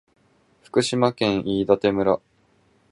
[0.63, 2.21] 福島県飯舘村